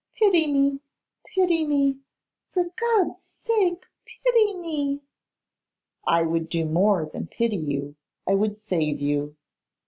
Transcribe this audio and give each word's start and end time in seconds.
Pity 0.17 0.51
me, 0.51 0.79
pity 1.35 1.63
me; 1.63 1.99
for 2.51 2.65
God's 2.75 3.21
sake, 3.21 3.85
pity 4.03 4.55
me.' 4.57 5.01
'I 6.07 6.23
would 6.23 6.49
do 6.49 6.65
more 6.65 7.05
than 7.05 7.27
pity 7.27 7.57
you; 7.57 7.95
I 8.27 8.33
would 8.33 8.55
save 8.55 8.99
you. 8.99 9.35